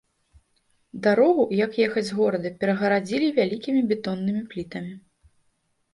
Дарогу, 1.07 1.43
як 1.65 1.77
ехаць 1.85 2.03
з 2.09 2.17
горада, 2.21 2.49
перагарадзілі 2.63 3.27
вялікімі 3.39 3.81
бетоннымі 3.93 4.43
плітамі. 4.55 4.93